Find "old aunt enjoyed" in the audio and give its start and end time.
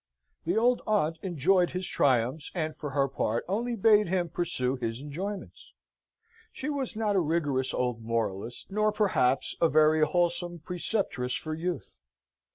0.57-1.73